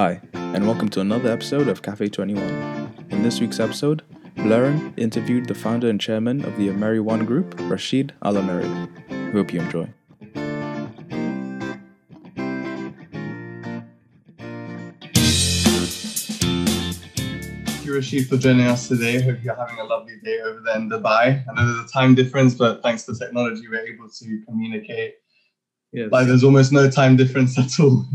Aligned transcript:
Hi, 0.00 0.18
and 0.32 0.66
welcome 0.66 0.88
to 0.96 1.00
another 1.00 1.30
episode 1.30 1.68
of 1.68 1.82
Cafe 1.82 2.08
21. 2.08 2.42
In 3.10 3.22
this 3.22 3.38
week's 3.38 3.60
episode, 3.60 4.02
Blaren 4.34 4.94
interviewed 4.96 5.46
the 5.46 5.54
founder 5.54 5.90
and 5.90 6.00
chairman 6.00 6.42
of 6.46 6.56
the 6.56 6.68
Ameri 6.68 7.02
One 7.02 7.26
Group, 7.26 7.54
Rashid 7.70 8.14
Al 8.22 8.36
Ameri. 8.36 8.88
Hope 9.34 9.52
you 9.52 9.60
enjoy. 9.60 9.92
Thank 17.66 17.84
you, 17.84 17.94
Rashid, 17.94 18.26
for 18.26 18.38
joining 18.38 18.68
us 18.68 18.88
today. 18.88 19.20
Hope 19.20 19.44
you're 19.44 19.54
having 19.54 19.80
a 19.80 19.84
lovely 19.84 20.14
day 20.24 20.40
over 20.40 20.62
there 20.64 20.76
in 20.76 20.88
Dubai. 20.88 21.44
I 21.46 21.52
know 21.54 21.74
there's 21.74 21.90
a 21.90 21.92
time 21.92 22.14
difference, 22.14 22.54
but 22.54 22.82
thanks 22.82 23.02
to 23.04 23.14
technology, 23.14 23.68
we're 23.68 23.86
able 23.86 24.08
to 24.08 24.42
communicate. 24.48 25.16
Yes. 25.92 26.08
Like 26.10 26.26
there's 26.26 26.42
almost 26.42 26.72
no 26.72 26.88
time 26.88 27.16
difference 27.16 27.58
at 27.58 27.78
all. 27.78 28.06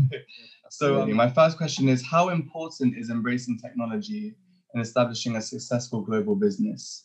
so, 0.78 1.00
um, 1.00 1.12
my 1.14 1.30
first 1.30 1.56
question 1.56 1.88
is 1.88 2.04
How 2.04 2.28
important 2.28 2.96
is 2.98 3.08
embracing 3.08 3.58
technology 3.58 4.34
in 4.74 4.80
establishing 4.80 5.36
a 5.36 5.42
successful 5.42 6.02
global 6.02 6.36
business? 6.36 7.04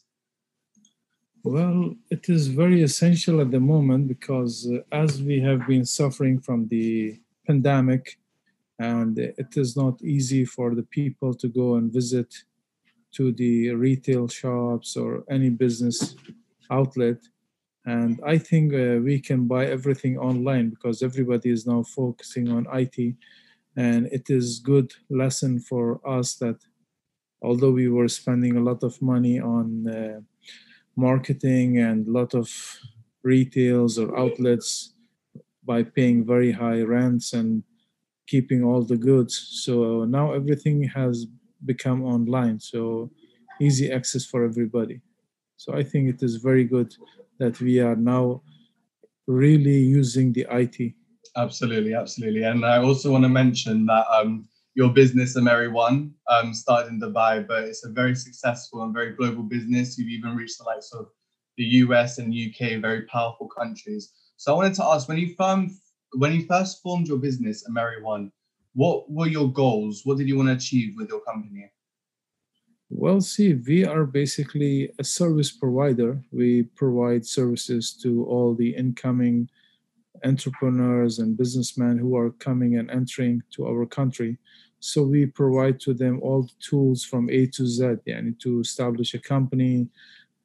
Well, 1.43 1.95
it 2.09 2.29
is 2.29 2.47
very 2.47 2.83
essential 2.83 3.41
at 3.41 3.49
the 3.49 3.59
moment 3.59 4.07
because 4.07 4.69
uh, 4.69 4.79
as 4.91 5.23
we 5.23 5.39
have 5.39 5.65
been 5.67 5.85
suffering 5.85 6.39
from 6.39 6.67
the 6.67 7.19
pandemic, 7.47 8.19
and 8.77 9.17
it 9.17 9.55
is 9.55 9.77
not 9.77 10.01
easy 10.01 10.43
for 10.43 10.75
the 10.75 10.83
people 10.83 11.33
to 11.35 11.47
go 11.47 11.75
and 11.75 11.93
visit 11.93 12.29
to 13.13 13.31
the 13.31 13.69
retail 13.71 14.27
shops 14.27 14.97
or 14.97 15.23
any 15.29 15.49
business 15.49 16.15
outlet. 16.69 17.19
And 17.85 18.19
I 18.25 18.37
think 18.37 18.73
uh, 18.73 18.99
we 19.01 19.19
can 19.19 19.47
buy 19.47 19.65
everything 19.67 20.17
online 20.17 20.71
because 20.71 21.01
everybody 21.01 21.49
is 21.51 21.65
now 21.65 21.83
focusing 21.83 22.49
on 22.51 22.67
IT. 22.73 23.15
And 23.75 24.07
it 24.07 24.29
is 24.29 24.59
good 24.59 24.91
lesson 25.09 25.59
for 25.59 26.01
us 26.07 26.35
that 26.35 26.57
although 27.41 27.71
we 27.71 27.87
were 27.89 28.07
spending 28.07 28.57
a 28.57 28.63
lot 28.63 28.83
of 28.83 29.01
money 29.01 29.39
on 29.39 29.87
uh, 29.87 30.19
marketing 30.95 31.77
and 31.77 32.07
a 32.07 32.11
lot 32.11 32.33
of 32.35 32.49
retails 33.23 33.97
or 33.97 34.17
outlets 34.17 34.93
by 35.63 35.83
paying 35.83 36.25
very 36.25 36.51
high 36.51 36.81
rents 36.81 37.33
and 37.33 37.63
keeping 38.27 38.63
all 38.63 38.83
the 38.83 38.97
goods. 38.97 39.61
So 39.63 40.05
now 40.05 40.33
everything 40.33 40.83
has 40.83 41.27
become 41.65 42.03
online. 42.03 42.59
So 42.59 43.11
easy 43.59 43.91
access 43.91 44.25
for 44.25 44.43
everybody. 44.43 45.01
So 45.57 45.73
I 45.73 45.83
think 45.83 46.09
it 46.09 46.23
is 46.23 46.37
very 46.37 46.63
good 46.63 46.95
that 47.37 47.59
we 47.59 47.79
are 47.79 47.95
now 47.95 48.41
really 49.27 49.79
using 49.79 50.33
the 50.33 50.47
IT. 50.49 50.95
Absolutely, 51.37 51.93
absolutely. 51.93 52.43
And 52.43 52.65
I 52.65 52.77
also 52.77 53.11
want 53.11 53.23
to 53.23 53.29
mention 53.29 53.85
that 53.85 54.05
um, 54.11 54.47
your 54.75 54.89
business, 54.89 55.37
Ameri 55.37 55.71
One, 55.71 56.13
um, 56.29 56.53
started 56.53 56.89
in 56.89 56.99
Dubai, 56.99 57.47
but 57.47 57.63
it's 57.63 57.85
a 57.85 57.89
very 57.89 58.15
successful 58.15 58.83
and 58.83 58.93
very 58.93 59.15
global 59.15 59.43
business. 59.43 59.97
You've 59.97 60.09
even 60.09 60.35
reached 60.35 60.57
the 60.57 60.65
likes 60.65 60.91
of 60.93 61.07
the 61.57 61.63
US 61.63 62.17
and 62.17 62.33
UK, 62.33 62.81
very 62.81 63.03
powerful 63.03 63.47
countries. 63.47 64.13
So 64.37 64.53
I 64.53 64.55
wanted 64.55 64.73
to 64.75 64.85
ask, 64.85 65.07
when 65.07 65.17
you 65.17 65.33
formed, 65.35 65.71
when 66.13 66.33
you 66.33 66.45
first 66.45 66.81
formed 66.81 67.07
your 67.07 67.17
business, 67.17 67.65
Ameri 67.69 68.01
One, 68.01 68.31
what 68.73 69.09
were 69.11 69.27
your 69.27 69.51
goals? 69.51 70.01
What 70.03 70.17
did 70.17 70.27
you 70.27 70.37
want 70.37 70.49
to 70.49 70.55
achieve 70.55 70.95
with 70.97 71.09
your 71.09 71.21
company? 71.21 71.71
Well, 72.89 73.21
see, 73.21 73.53
we 73.53 73.85
are 73.85 74.05
basically 74.05 74.91
a 74.99 75.03
service 75.03 75.51
provider. 75.51 76.21
We 76.31 76.63
provide 76.63 77.25
services 77.25 77.93
to 78.03 78.25
all 78.25 78.53
the 78.53 78.75
incoming 78.75 79.49
entrepreneurs 80.23 81.19
and 81.19 81.37
businessmen 81.37 81.97
who 81.97 82.15
are 82.15 82.31
coming 82.31 82.77
and 82.77 82.89
entering 82.91 83.41
to 83.51 83.67
our 83.67 83.85
country. 83.85 84.37
So 84.79 85.03
we 85.03 85.25
provide 85.25 85.79
to 85.81 85.93
them 85.93 86.19
all 86.21 86.43
the 86.43 86.57
tools 86.59 87.03
from 87.03 87.29
A 87.29 87.45
to 87.47 87.67
Z, 87.67 87.83
yani 88.07 88.39
to 88.39 88.59
establish 88.59 89.13
a 89.13 89.19
company, 89.19 89.87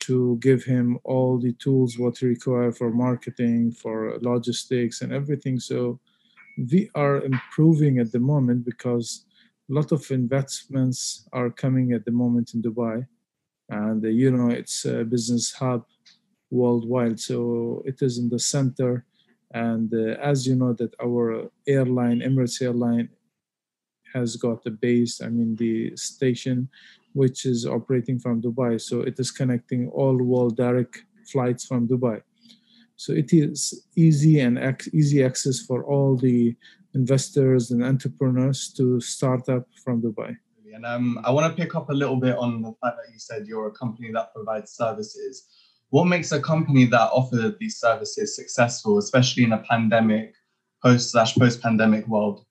to 0.00 0.36
give 0.40 0.62
him 0.64 0.98
all 1.04 1.38
the 1.38 1.52
tools 1.54 1.98
what 1.98 2.18
he 2.18 2.26
require 2.26 2.70
for 2.70 2.90
marketing, 2.90 3.72
for 3.72 4.18
logistics 4.20 5.00
and 5.00 5.12
everything. 5.12 5.58
So 5.58 5.98
we 6.70 6.90
are 6.94 7.22
improving 7.22 7.98
at 7.98 8.12
the 8.12 8.20
moment 8.20 8.64
because 8.64 9.24
a 9.70 9.72
lot 9.72 9.92
of 9.92 10.10
investments 10.10 11.26
are 11.32 11.50
coming 11.50 11.92
at 11.92 12.04
the 12.04 12.12
moment 12.12 12.54
in 12.54 12.62
Dubai. 12.62 13.06
And 13.68 14.02
you 14.04 14.30
know, 14.30 14.50
it's 14.50 14.84
a 14.84 15.04
business 15.04 15.52
hub 15.52 15.84
worldwide. 16.50 17.18
So 17.18 17.82
it 17.84 18.02
is 18.02 18.18
in 18.18 18.28
the 18.28 18.38
center 18.38 19.04
and 19.52 19.92
uh, 19.94 20.20
as 20.20 20.46
you 20.46 20.54
know, 20.56 20.72
that 20.74 20.94
our 21.02 21.50
airline, 21.66 22.20
Emirates 22.20 22.60
Airline, 22.60 23.08
has 24.12 24.36
got 24.36 24.66
a 24.66 24.70
base, 24.70 25.20
I 25.20 25.28
mean, 25.28 25.56
the 25.56 25.96
station, 25.96 26.68
which 27.12 27.44
is 27.44 27.66
operating 27.66 28.18
from 28.18 28.42
Dubai. 28.42 28.80
So 28.80 29.00
it 29.00 29.18
is 29.18 29.30
connecting 29.30 29.88
all 29.88 30.16
world 30.16 30.56
direct 30.56 31.04
flights 31.30 31.64
from 31.64 31.86
Dubai. 31.86 32.22
So 32.96 33.12
it 33.12 33.32
is 33.32 33.86
easy 33.94 34.40
and 34.40 34.58
ac- 34.58 34.90
easy 34.94 35.22
access 35.22 35.60
for 35.60 35.84
all 35.84 36.16
the 36.16 36.56
investors 36.94 37.70
and 37.70 37.84
entrepreneurs 37.84 38.72
to 38.78 39.00
start 39.00 39.48
up 39.48 39.66
from 39.84 40.00
Dubai. 40.00 40.36
And 40.74 40.84
um, 40.84 41.18
I 41.24 41.30
want 41.30 41.50
to 41.50 41.62
pick 41.62 41.74
up 41.74 41.88
a 41.88 41.94
little 41.94 42.16
bit 42.16 42.36
on 42.36 42.60
the 42.60 42.72
fact 42.82 42.96
that 42.98 43.12
you 43.12 43.18
said 43.18 43.46
you're 43.46 43.68
a 43.68 43.72
company 43.72 44.10
that 44.12 44.34
provides 44.34 44.72
services 44.72 45.65
what 45.90 46.06
makes 46.06 46.32
a 46.32 46.40
company 46.40 46.84
that 46.86 47.10
offers 47.12 47.54
these 47.58 47.78
services 47.78 48.36
successful, 48.36 48.98
especially 48.98 49.44
in 49.44 49.52
a 49.52 49.58
pandemic, 49.58 50.34
post 50.82 51.12
slash 51.12 51.34
post 51.36 51.62
pandemic 51.62 52.06
world? 52.08 52.44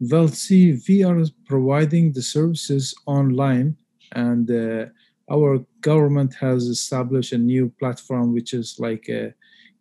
Well, 0.00 0.28
see, 0.28 0.80
we 0.88 1.04
are 1.04 1.24
providing 1.46 2.12
the 2.12 2.22
services 2.22 2.94
online, 3.06 3.76
and 4.12 4.50
uh, 4.50 4.86
our 5.30 5.64
government 5.80 6.34
has 6.34 6.64
established 6.64 7.32
a 7.32 7.38
new 7.38 7.72
platform 7.78 8.32
which 8.32 8.52
is 8.54 8.76
like 8.78 9.08
a 9.08 9.32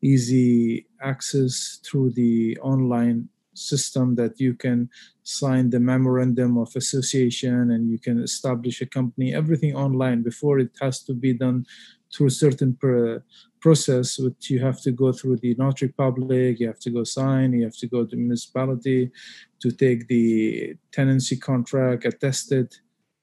easy 0.02 0.85
access 1.02 1.80
through 1.84 2.12
the 2.12 2.58
online 2.62 3.28
system 3.53 4.16
that 4.16 4.40
you 4.40 4.53
can 4.53 4.90
sign 5.24 5.69
the 5.69 5.80
memorandum 5.80 6.58
of 6.58 6.75
association 6.75 7.72
and 7.72 7.90
you 7.90 8.00
can 8.00 8.22
establish 8.22 8.81
a 8.81 8.86
company 8.86 9.34
everything 9.34 9.75
online 9.75 10.22
before 10.22 10.59
it 10.59 10.72
has 10.81 11.03
to 11.03 11.14
be 11.14 11.34
done 11.34 11.66
through 12.14 12.30
certain 12.30 12.78
process 13.59 14.19
which 14.19 14.50
you 14.50 14.59
have 14.59 14.80
to 14.81 14.91
go 14.91 15.12
through 15.12 15.38
the 15.38 15.56
notary 15.56 15.90
public 15.90 16.59
you 16.59 16.68
have 16.68 16.80
to 16.80 16.90
go 16.90 17.03
sign 17.03 17.53
you 17.53 17.64
have 17.64 17.78
to 17.78 17.88
go 17.88 18.06
to 18.06 18.16
municipality 18.16 19.12
to 19.59 19.72
take 19.72 20.08
the 20.08 20.75
tenancy 20.91 21.38
contract 21.38 22.06
attested 22.06 22.75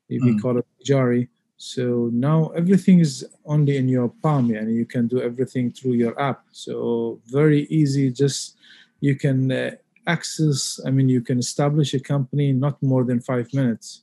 if 0.08 0.22
we 0.22 0.32
mm. 0.32 0.42
call 0.42 0.58
it 0.58 0.66
jari 0.84 1.28
so 1.56 2.08
now 2.12 2.48
everything 2.56 3.00
is 3.00 3.24
only 3.44 3.76
in 3.76 3.86
your 3.86 4.08
palm 4.22 4.50
and 4.50 4.74
you 4.74 4.86
can 4.86 5.06
do 5.06 5.20
everything 5.20 5.70
through 5.70 5.92
your 5.92 6.18
app 6.18 6.44
so 6.52 7.20
very 7.26 7.62
easy 7.64 8.10
just 8.10 8.56
you 9.00 9.14
can 9.14 9.52
uh, 9.52 9.70
access 10.06 10.80
i 10.86 10.90
mean 10.90 11.08
you 11.08 11.20
can 11.20 11.38
establish 11.38 11.94
a 11.94 12.00
company 12.00 12.52
not 12.52 12.82
more 12.82 13.04
than 13.04 13.20
five 13.20 13.52
minutes. 13.52 14.02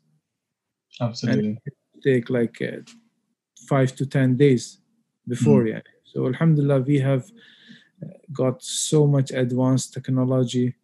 Absolutely. 1.02 1.58
Take 2.04 2.30
like 2.30 2.62
uh, 2.62 2.82
five 3.68 3.96
to 3.96 4.06
ten 4.06 4.38
days 4.38 4.80
before 5.28 5.64
mm. 5.64 5.70
yeah. 5.70 5.82
So 6.06 6.26
alhamdulillah 6.26 6.82
we 6.82 7.00
have 7.00 7.26
uh, 8.04 8.18
got 8.34 8.64
so 8.64 9.06
much 9.06 9.32
advanced 9.32 9.94
technology 9.94 10.76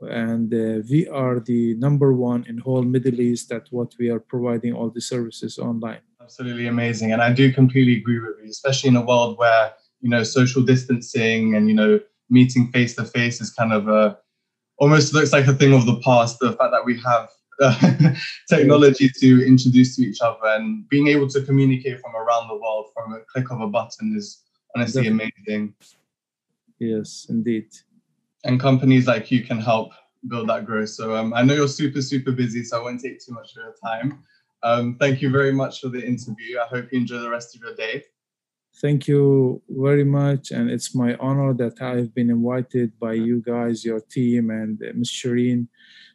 and 0.00 0.52
uh, 0.52 0.82
we 0.90 1.08
are 1.08 1.38
the 1.40 1.74
number 1.74 2.12
one 2.12 2.44
in 2.48 2.58
whole 2.58 2.82
middle 2.82 3.20
east 3.20 3.48
that 3.50 3.68
what 3.70 3.94
we 3.98 4.10
are 4.10 4.18
providing 4.18 4.72
all 4.72 4.90
the 4.90 5.00
services 5.00 5.58
online. 5.58 6.00
Absolutely 6.20 6.66
amazing. 6.66 7.12
And 7.12 7.22
i 7.22 7.32
do 7.32 7.52
completely 7.52 7.96
agree 7.98 8.18
with 8.18 8.36
you 8.42 8.50
especially 8.50 8.88
in 8.88 8.96
a 8.96 9.04
world 9.04 9.38
where 9.38 9.72
you 10.00 10.10
know 10.10 10.22
social 10.24 10.62
distancing 10.62 11.54
and 11.54 11.68
you 11.68 11.74
know 11.74 12.00
meeting 12.28 12.70
face 12.72 12.94
to 12.96 13.04
face 13.04 13.40
is 13.40 13.50
kind 13.50 13.72
of 13.72 13.88
a 13.88 14.18
almost 14.82 15.14
looks 15.14 15.32
like 15.32 15.46
a 15.46 15.54
thing 15.54 15.72
of 15.72 15.86
the 15.86 16.00
past. 16.00 16.40
The 16.40 16.54
fact 16.54 16.72
that 16.72 16.84
we 16.84 16.98
have 17.00 17.30
uh, 17.60 18.14
technology 18.48 19.08
to 19.20 19.46
introduce 19.46 19.94
to 19.94 20.02
each 20.02 20.20
other 20.20 20.44
and 20.44 20.88
being 20.88 21.06
able 21.06 21.28
to 21.28 21.40
communicate 21.42 22.00
from 22.00 22.16
around 22.16 22.48
the 22.48 22.56
world 22.56 22.86
from 22.92 23.12
a 23.12 23.20
click 23.32 23.52
of 23.52 23.60
a 23.60 23.68
button 23.68 24.12
is 24.16 24.42
honestly 24.74 25.04
Definitely. 25.04 25.32
amazing. 25.46 25.74
Yes, 26.80 27.26
indeed. 27.28 27.68
And 28.42 28.58
companies 28.58 29.06
like 29.06 29.30
you 29.30 29.44
can 29.44 29.60
help 29.60 29.92
build 30.26 30.48
that 30.48 30.66
growth. 30.66 30.88
So 30.88 31.14
um, 31.14 31.32
I 31.32 31.42
know 31.42 31.54
you're 31.54 31.68
super, 31.68 32.02
super 32.02 32.32
busy, 32.32 32.64
so 32.64 32.80
I 32.80 32.82
won't 32.82 33.00
take 33.00 33.24
too 33.24 33.32
much 33.32 33.52
of 33.52 33.62
your 33.62 33.74
time. 33.84 34.24
Um, 34.64 34.96
thank 34.98 35.22
you 35.22 35.30
very 35.30 35.52
much 35.52 35.80
for 35.80 35.90
the 35.90 36.04
interview. 36.04 36.58
I 36.58 36.66
hope 36.66 36.90
you 36.90 36.98
enjoy 36.98 37.18
the 37.18 37.30
rest 37.30 37.54
of 37.54 37.62
your 37.62 37.76
day. 37.76 38.02
Thank 38.80 39.06
you 39.06 39.62
very 39.68 40.04
much. 40.04 40.50
And 40.50 40.70
it's 40.70 40.94
my 40.94 41.14
honor 41.16 41.52
that 41.54 41.80
I've 41.80 42.14
been 42.14 42.30
invited 42.30 42.98
by 42.98 43.12
you 43.12 43.42
guys, 43.42 43.84
your 43.84 44.00
team, 44.00 44.50
and 44.50 44.80
uh, 44.82 44.92
Ms. 44.94 45.10
Shireen. 45.10 45.68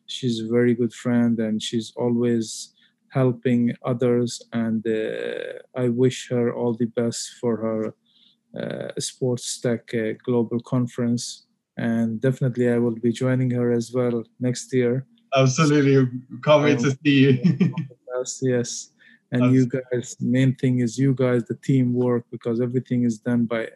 She's 0.06 0.42
a 0.42 0.48
very 0.48 0.74
good 0.74 0.94
friend 0.94 1.40
and 1.40 1.62
she's 1.62 1.94
always 1.96 2.74
helping 3.10 3.74
others. 3.86 4.42
And 4.54 4.86
uh, 4.88 5.60
I 5.76 5.90
wish 5.90 6.30
her 6.30 6.54
all 6.54 6.74
the 6.74 6.88
best 6.88 7.36
for 7.40 7.58
her 7.58 7.96
uh, 8.60 8.92
Sports 9.00 9.62
Tech 9.62 9.94
uh, 9.94 10.14
Global 10.24 10.60
Conference. 10.60 11.46
And 11.78 12.20
definitely, 12.20 12.70
I 12.70 12.80
will 12.80 12.96
be 12.96 13.12
joining 13.12 13.52
her 13.52 13.72
as 13.72 13.92
well 13.94 14.24
next 14.40 14.74
year. 14.74 15.06
Absolutely. 15.36 16.10
Can't 16.44 16.64
wait 16.64 16.80
to 16.80 16.98
see 17.04 17.20
you. 17.26 17.76
yes, 18.42 18.92
yes. 19.32 19.42
And 19.42 19.54
you 19.54 19.68
guys, 19.68 20.16
main 20.20 20.56
thing 20.56 20.80
is 20.80 20.98
you 20.98 21.14
guys, 21.14 21.44
the 21.46 21.56
teamwork, 21.56 22.26
because 22.32 22.62
everything 22.62 23.04
is 23.04 23.18
done 23.20 23.46
by 23.46 23.70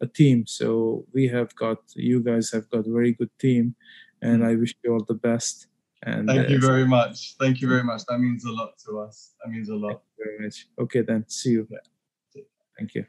a 0.00 0.06
team. 0.06 0.46
So 0.46 1.04
we 1.12 1.28
have 1.28 1.54
got, 1.56 1.78
you 1.94 2.20
guys 2.22 2.50
have 2.52 2.68
got 2.70 2.86
a 2.86 2.90
very 2.90 3.12
good 3.12 3.30
team, 3.38 3.74
and 4.22 4.44
I 4.44 4.54
wish 4.54 4.74
you 4.82 4.92
all 4.92 5.04
the 5.06 5.14
best. 5.14 5.66
And 6.04 6.28
thank 6.28 6.46
uh, 6.46 6.52
you 6.52 6.60
very 6.60 6.86
much. 6.86 7.34
Thank 7.40 7.60
you 7.60 7.68
very 7.68 7.82
much. 7.82 8.02
That 8.08 8.18
means 8.18 8.44
a 8.44 8.52
lot 8.52 8.78
to 8.86 9.00
us. 9.00 9.34
That 9.42 9.50
means 9.50 9.68
a 9.68 9.74
lot. 9.74 10.02
very 10.16 10.38
much. 10.38 10.68
Okay, 10.78 11.02
then. 11.02 11.24
See 11.28 11.50
you. 11.50 11.66
Yeah. 11.70 12.42
Thank 12.78 12.94
you. 12.94 13.04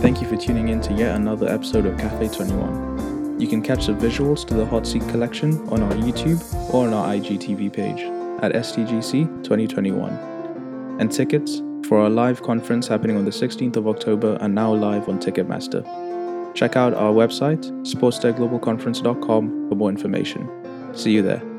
Thank 0.00 0.20
you 0.22 0.28
for 0.28 0.36
tuning 0.36 0.68
in 0.68 0.80
to 0.82 0.92
yet 0.92 1.16
another 1.16 1.48
episode 1.48 1.86
of 1.86 1.98
Cafe 1.98 2.28
21. 2.28 3.40
You 3.40 3.48
can 3.48 3.60
catch 3.60 3.86
the 3.86 3.92
visuals 3.92 4.46
to 4.46 4.54
the 4.54 4.64
Hot 4.64 4.86
Seat 4.86 5.02
collection 5.08 5.68
on 5.68 5.82
our 5.82 5.92
YouTube 5.94 6.40
or 6.72 6.86
on 6.86 6.94
our 6.94 7.14
IGTV 7.14 7.72
page 7.72 8.25
at 8.42 8.52
STGC 8.52 9.42
2021. 9.42 10.12
And 11.00 11.10
tickets 11.10 11.62
for 11.86 11.98
our 12.00 12.10
live 12.10 12.42
conference 12.42 12.86
happening 12.88 13.16
on 13.16 13.24
the 13.24 13.30
16th 13.30 13.76
of 13.76 13.86
October 13.86 14.36
are 14.40 14.48
now 14.48 14.72
live 14.72 15.08
on 15.08 15.18
Ticketmaster. 15.18 15.84
Check 16.54 16.74
out 16.74 16.94
our 16.94 17.12
website, 17.12 17.64
sportstechglobalconference.com, 17.82 19.68
for 19.68 19.74
more 19.74 19.90
information. 19.90 20.48
See 20.94 21.12
you 21.12 21.22
there. 21.22 21.55